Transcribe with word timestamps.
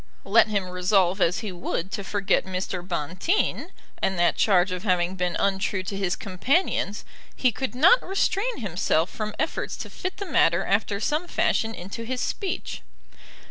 Let 0.25 0.47
him 0.47 0.67
resolve 0.67 1.21
as 1.21 1.41
he 1.41 1.51
would 1.51 1.91
to 1.91 2.03
forget 2.03 2.43
Mr. 2.43 2.81
Bonteen, 2.81 3.67
and 4.01 4.17
that 4.17 4.35
charge 4.35 4.71
of 4.71 4.81
having 4.81 5.13
been 5.15 5.35
untrue 5.35 5.83
to 5.83 5.95
his 5.95 6.15
companions, 6.15 7.05
he 7.35 7.51
could 7.51 7.75
not 7.75 8.01
restrain 8.01 8.61
himself 8.61 9.11
from 9.11 9.35
efforts 9.37 9.77
to 9.77 9.91
fit 9.91 10.17
the 10.17 10.25
matter 10.25 10.65
after 10.65 10.99
some 10.99 11.27
fashion 11.27 11.75
into 11.75 12.03
his 12.03 12.19
speech. 12.19 12.81